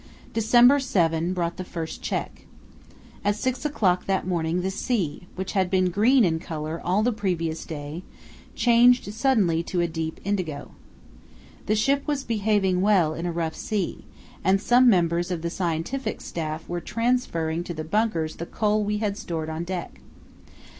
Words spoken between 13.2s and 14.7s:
a rough sea, and